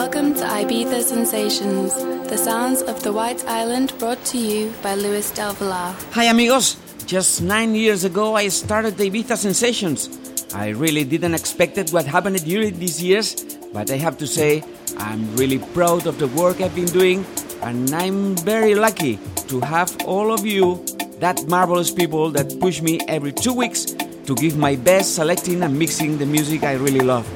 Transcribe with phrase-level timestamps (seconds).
[0.00, 1.92] Welcome to Ibiza Sensations,
[2.24, 5.94] the sounds of the White Island brought to you by Luis Del Villar.
[6.12, 6.78] Hi, amigos.
[7.04, 10.08] Just nine years ago, I started the Ibiza Sensations.
[10.54, 14.64] I really didn't expect it what happened during these years, but I have to say,
[14.96, 17.26] I'm really proud of the work I've been doing,
[17.60, 20.82] and I'm very lucky to have all of you,
[21.18, 23.84] that marvelous people that push me every two weeks
[24.24, 27.28] to give my best selecting and mixing the music I really love.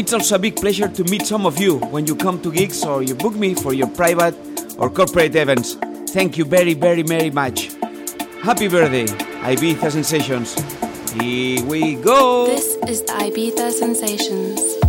[0.00, 2.82] It's also a big pleasure to meet some of you when you come to gigs
[2.84, 4.34] or you book me for your private
[4.78, 5.74] or corporate events.
[6.14, 7.68] Thank you very, very, very much.
[8.42, 9.04] Happy birthday,
[9.44, 10.54] Ibiza Sensations.
[11.12, 12.46] Here we go.
[12.46, 14.79] This is the Ibiza Sensations.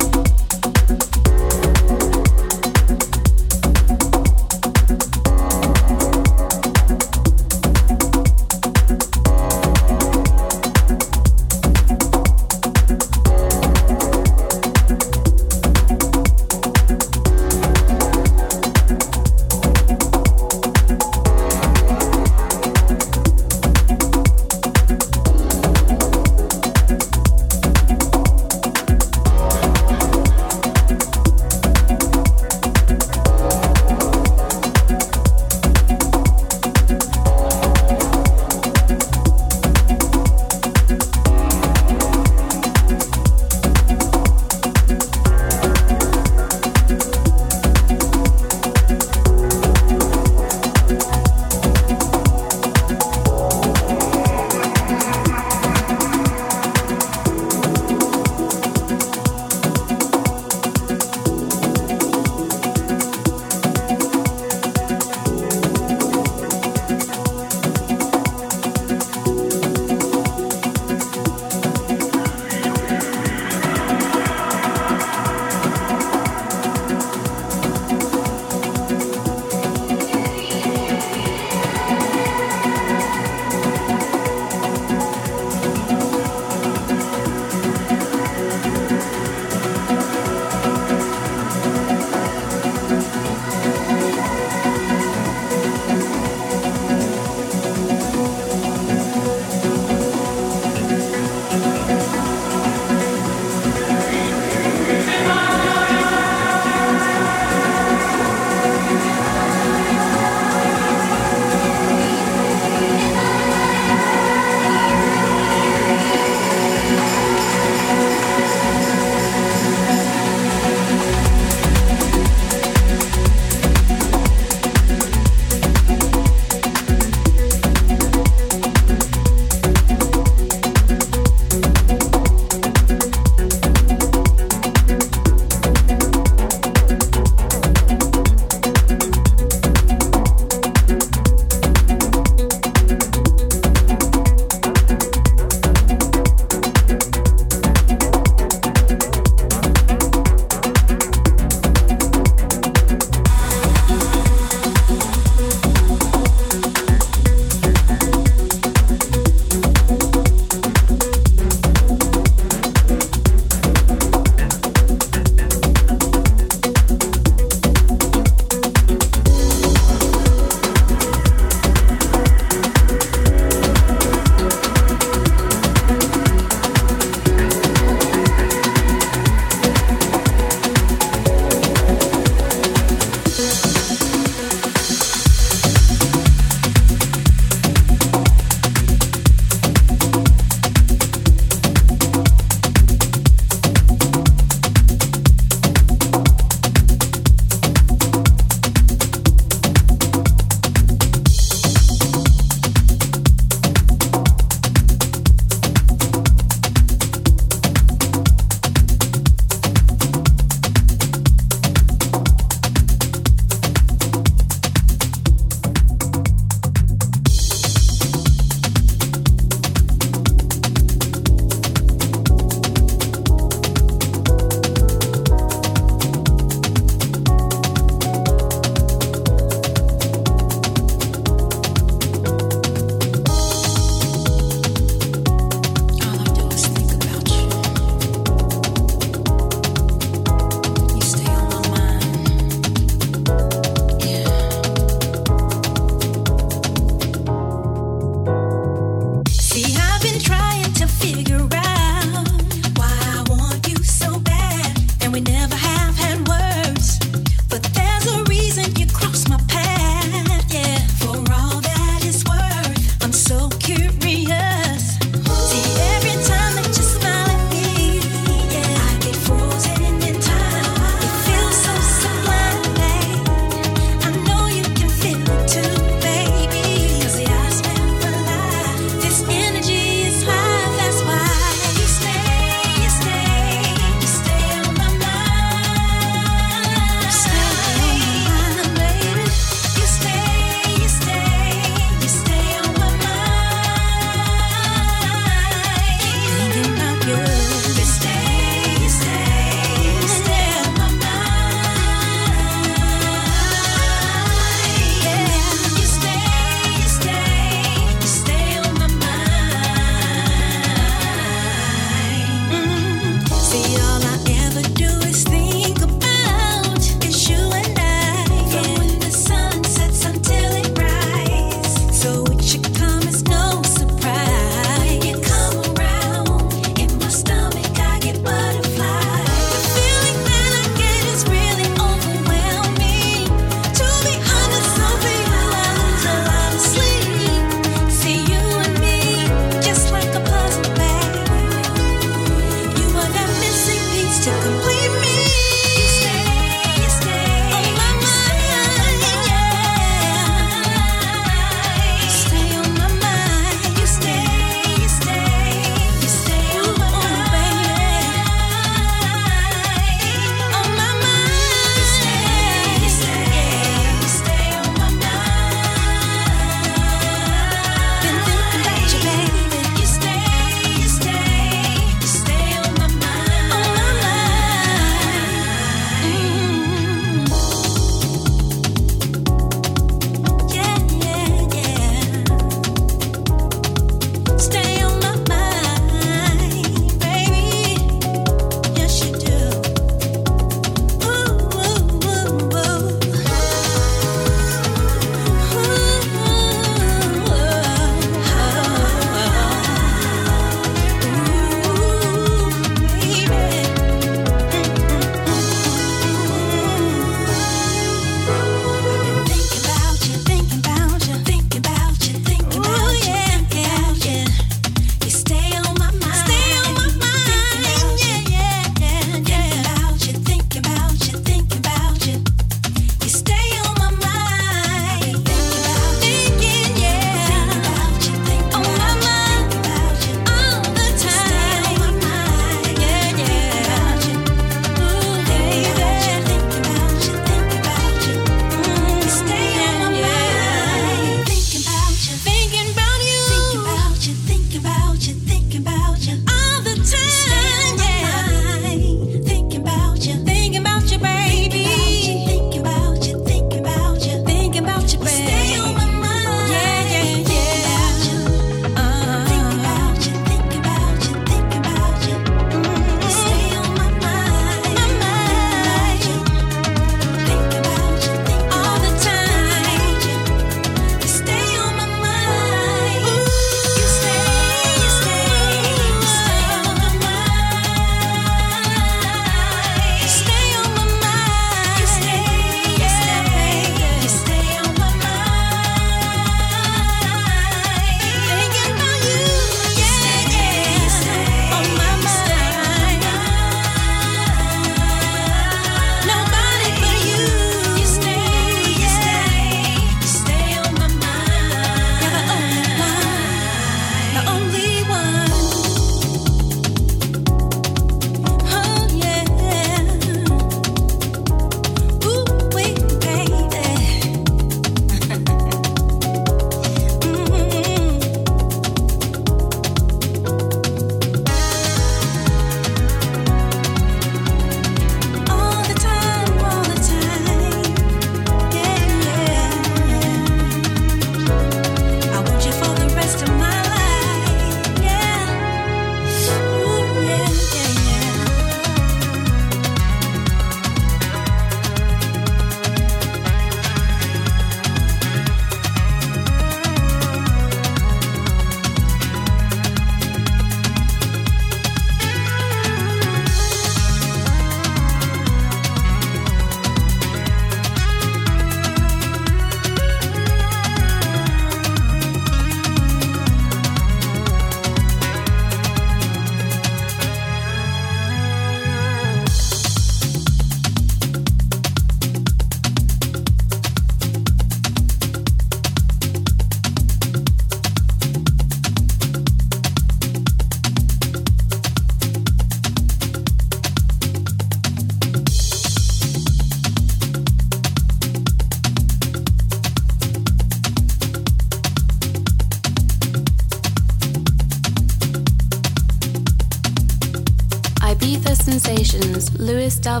[599.84, 600.00] Luis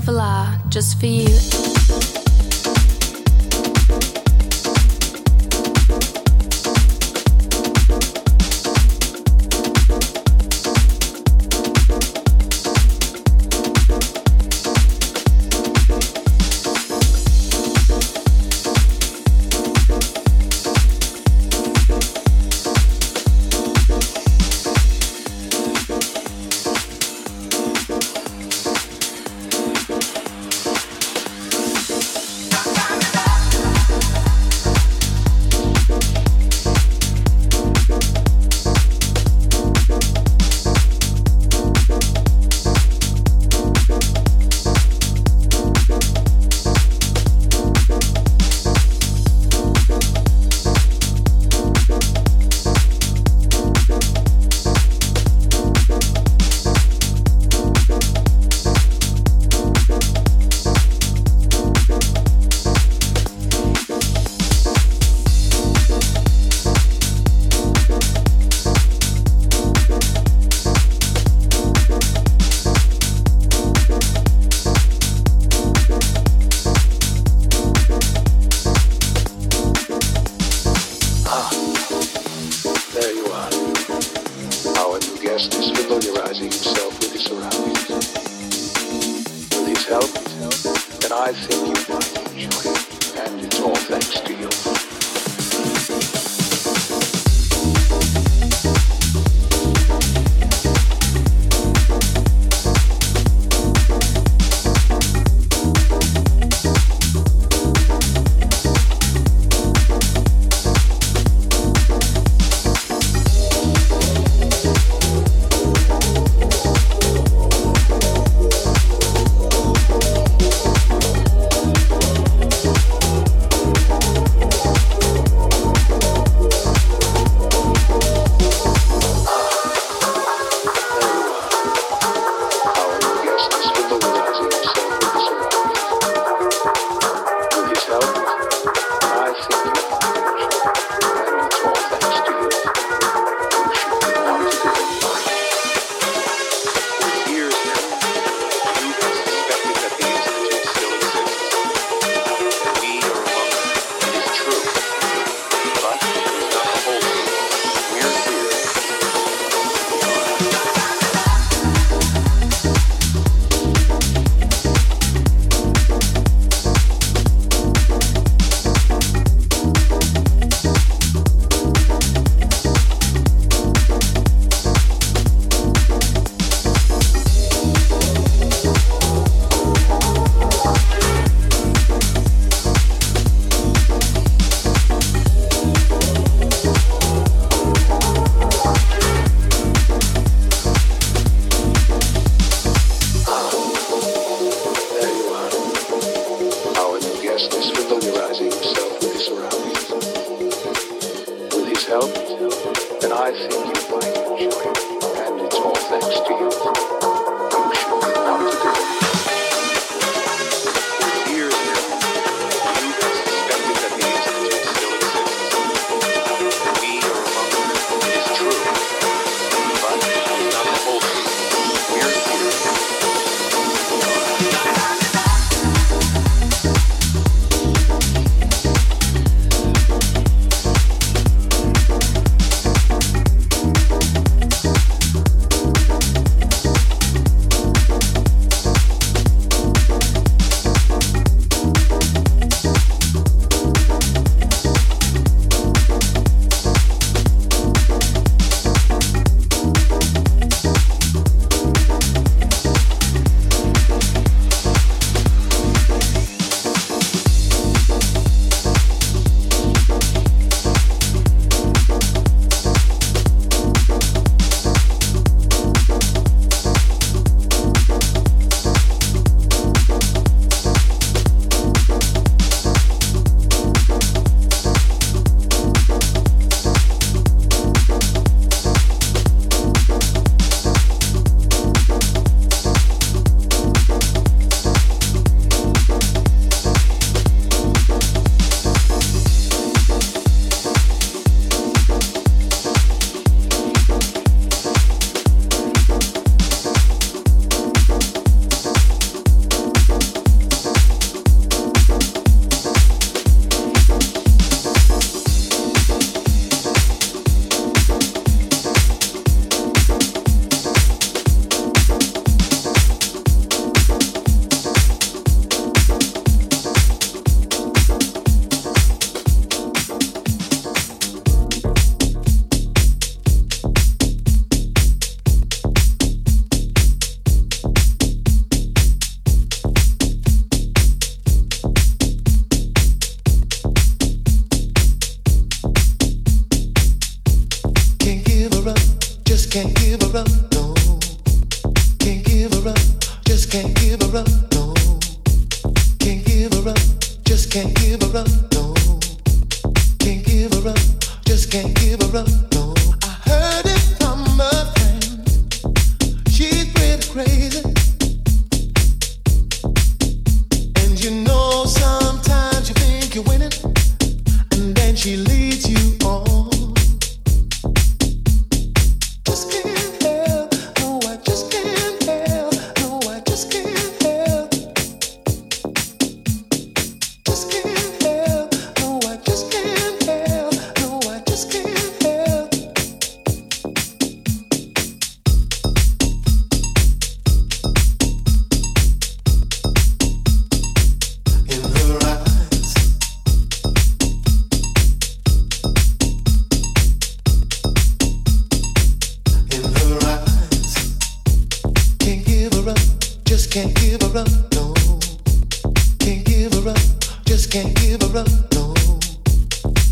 [407.44, 408.72] Just can't give her up, no.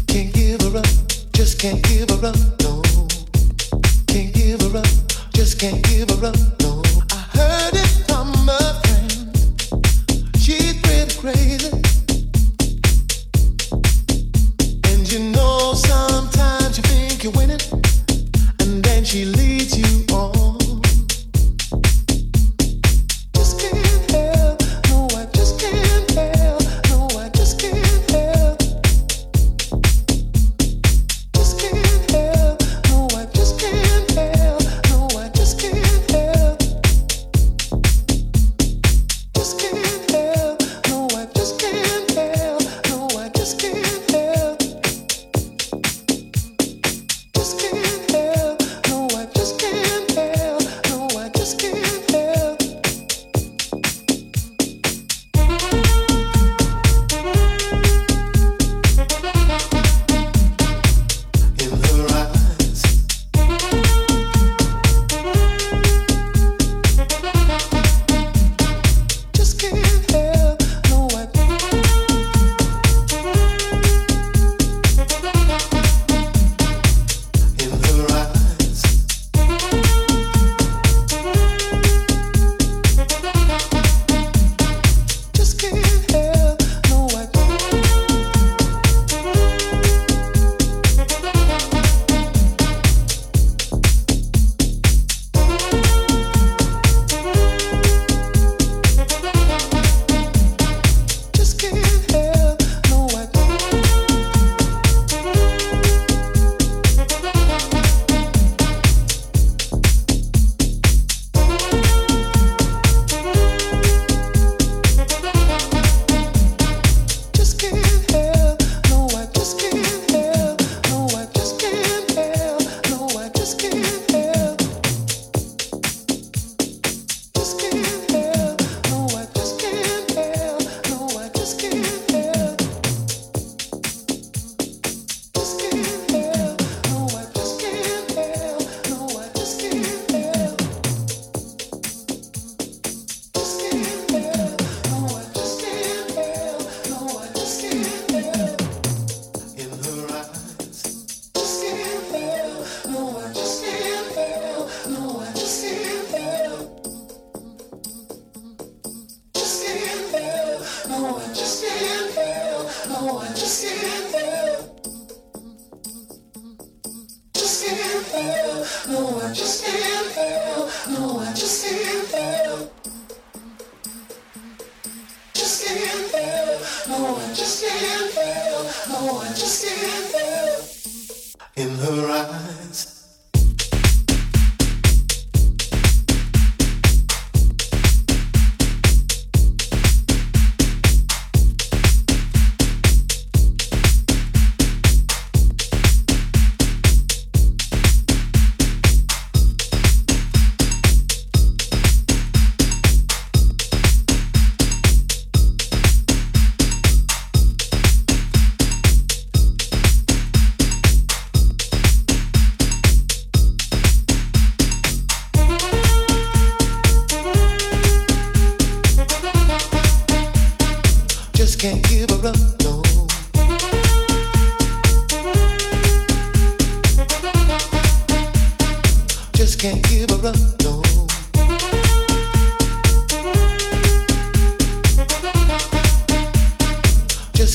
[0.06, 0.86] Can't give her up.
[1.34, 2.61] Just can't give her up.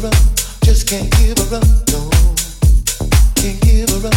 [0.00, 2.08] Just can't give her up, no.
[3.36, 4.14] Can't give her up,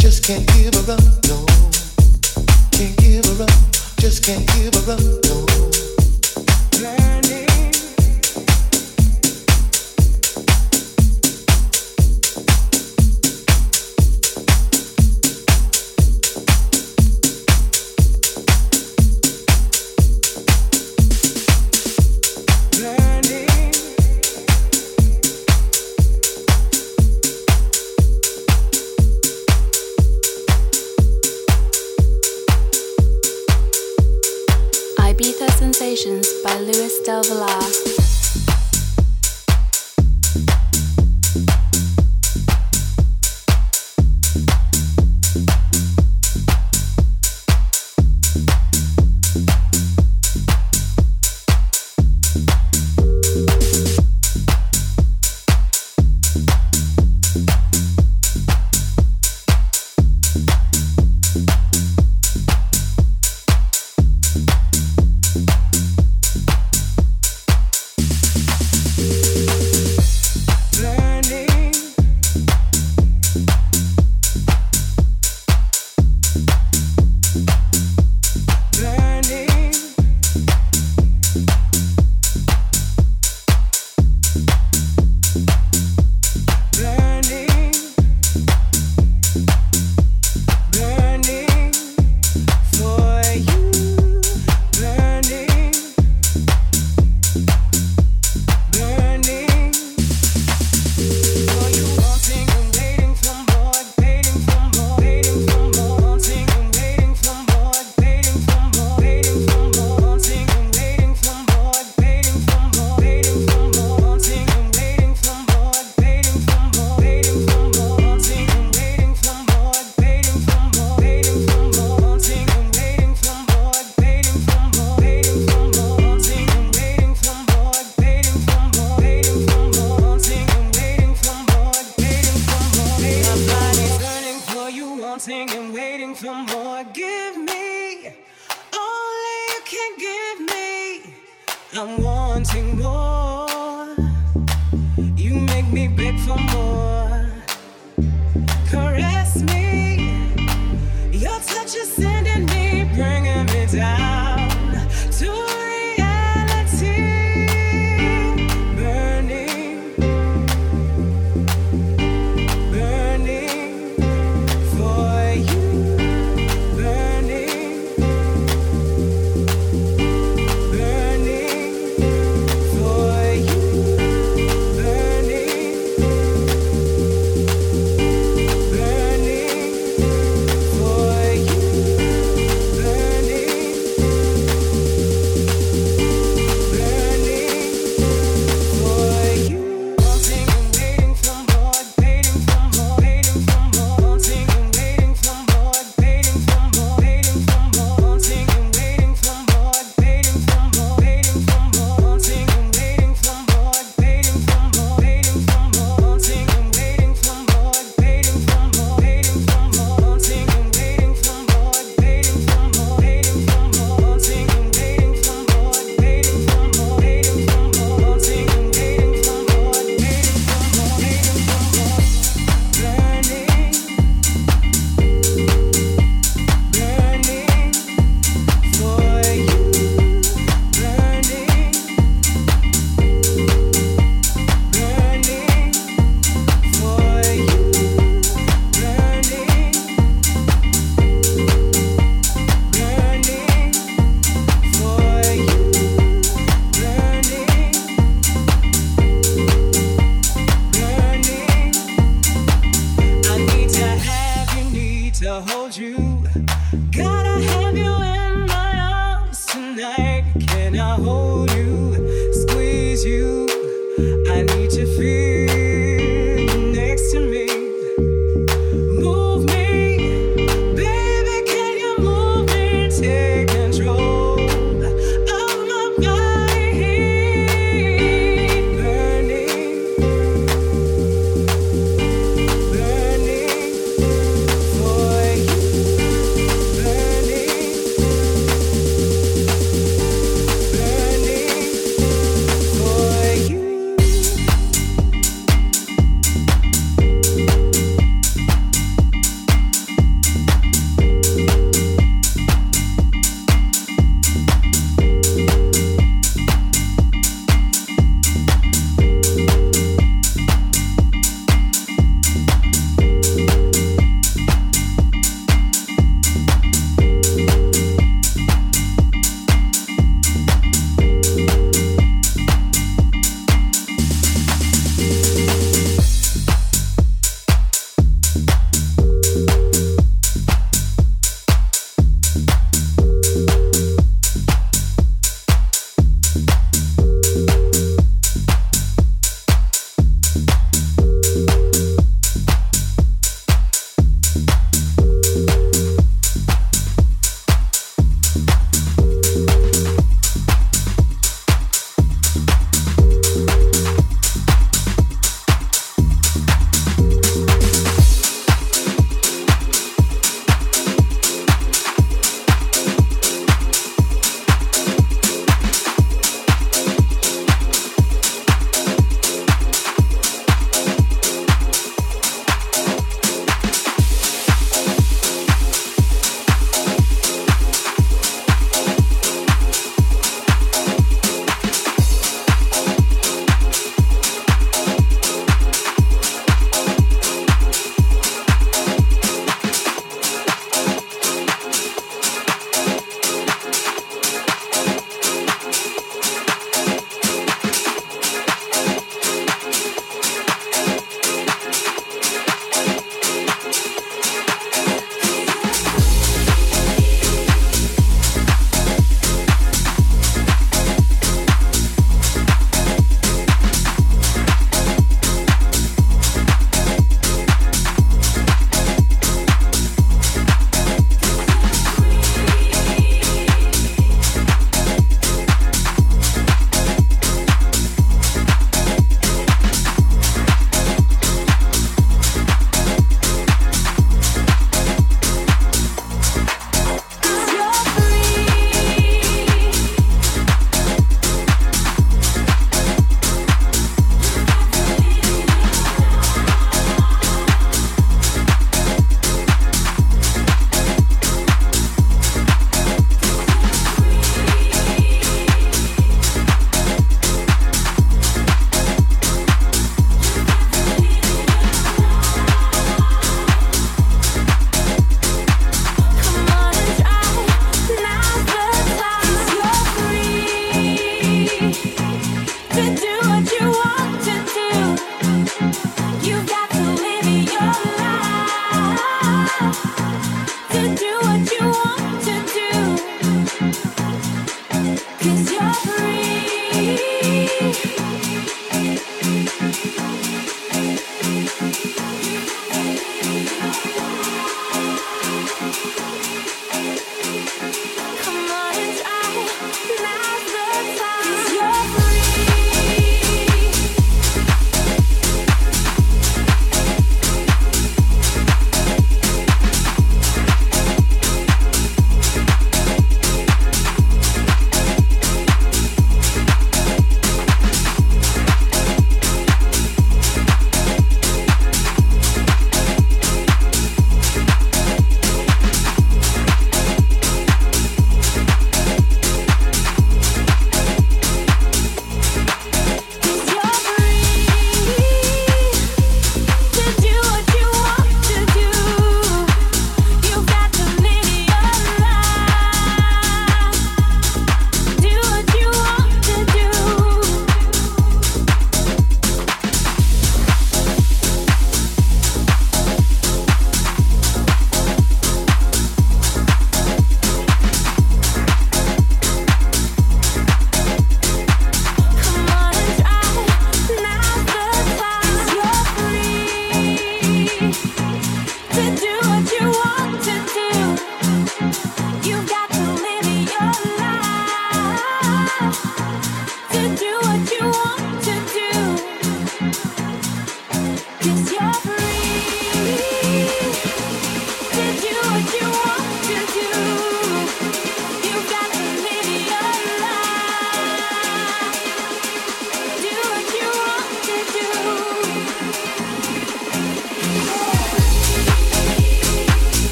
[0.00, 0.65] just can't give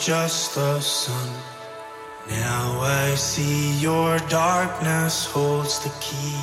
[0.00, 1.28] just the sun.
[2.30, 6.40] Now I see your darkness holds the key.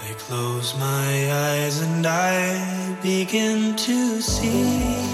[0.00, 5.07] I close my eyes and I begin to see.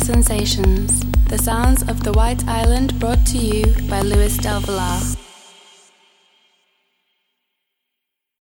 [0.00, 5.13] Sensations, the sounds of the White Island brought to you by Luis Del Villar.